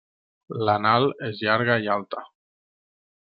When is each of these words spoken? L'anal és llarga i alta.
L'anal 0.67 1.05
és 1.27 1.43
llarga 1.49 1.77
i 1.85 1.91
alta. 1.97 2.25